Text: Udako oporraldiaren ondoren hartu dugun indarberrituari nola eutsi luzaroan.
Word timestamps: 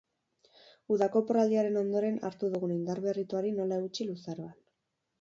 Udako 0.95 1.21
oporraldiaren 1.25 1.77
ondoren 1.83 2.19
hartu 2.31 2.51
dugun 2.57 2.75
indarberrituari 2.79 3.57
nola 3.63 3.81
eutsi 3.85 4.13
luzaroan. 4.13 4.61